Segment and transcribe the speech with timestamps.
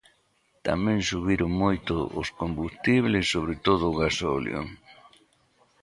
[0.67, 4.61] Tamén subiron moito os combustibles, sobre todo o gasóleo.